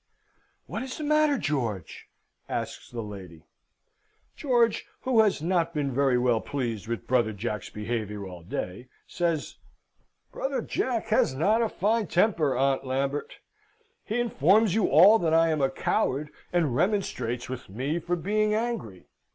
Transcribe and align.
"What 0.65 0.81
is 0.81 0.97
the 0.97 1.03
matter, 1.03 1.37
George?" 1.37 2.07
asks 2.49 2.89
the 2.89 3.03
lady. 3.03 3.43
George, 4.35 4.87
who 5.01 5.19
has 5.21 5.43
not 5.43 5.75
been 5.75 5.93
very 5.93 6.17
well 6.17 6.41
pleased 6.41 6.87
with 6.87 7.05
brother 7.05 7.31
Jack's 7.31 7.69
behaviour 7.69 8.25
all 8.27 8.41
day, 8.41 8.87
says: 9.05 9.57
"Brother 10.31 10.63
Jack 10.63 11.09
has 11.09 11.35
not 11.35 11.61
a 11.61 11.69
fine 11.69 12.07
temper, 12.07 12.57
Aunt 12.57 12.83
Lambert. 12.83 13.41
He 14.03 14.19
informs 14.19 14.73
you 14.73 14.87
all 14.87 15.19
that 15.19 15.35
I 15.35 15.51
am 15.51 15.61
a 15.61 15.69
coward, 15.69 16.31
and 16.51 16.75
remonstrates 16.75 17.47
with 17.47 17.69
me 17.69 17.99
for 17.99 18.15
being 18.15 18.55
angry. 18.55 19.05